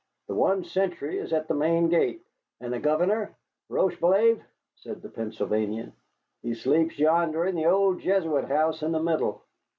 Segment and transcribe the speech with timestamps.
[0.27, 2.23] "The one sentry is at the main gate."
[2.59, 3.35] "And the governor?"
[3.69, 4.41] "Rocheblave?"
[4.77, 5.93] said the Pennsylvanian.
[6.41, 9.43] "He sleeps yonder in the old Jesuit house in the middle."